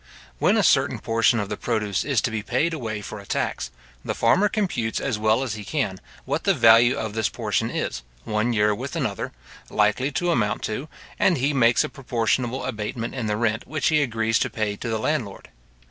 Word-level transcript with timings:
When 0.39 0.57
a 0.57 0.63
certain 0.63 0.97
portion 0.97 1.39
of 1.39 1.47
the 1.47 1.57
produce 1.57 2.03
is 2.03 2.21
to 2.21 2.31
be 2.31 2.41
paid 2.41 2.73
away 2.73 3.03
for 3.03 3.19
a 3.19 3.25
tax, 3.27 3.69
the 4.03 4.15
farmer 4.15 4.49
computes 4.49 4.99
as 4.99 5.19
well 5.19 5.43
as 5.43 5.53
he 5.53 5.63
can, 5.63 5.99
what 6.25 6.43
the 6.43 6.55
value 6.55 6.97
of 6.97 7.13
this 7.13 7.29
portion 7.29 7.69
is, 7.69 8.01
one 8.23 8.51
year 8.51 8.73
with 8.73 8.95
another, 8.95 9.31
likely 9.69 10.11
to 10.13 10.31
amount 10.31 10.63
to, 10.63 10.89
and 11.19 11.37
he 11.37 11.53
makes 11.53 11.83
a 11.83 11.87
proportionable 11.87 12.65
abatement 12.65 13.13
in 13.13 13.27
the 13.27 13.37
rent 13.37 13.67
which 13.67 13.89
he 13.89 14.01
agrees 14.01 14.39
to 14.39 14.49
pay 14.49 14.75
to 14.75 14.89
the 14.89 14.97
landlord. 14.97 15.49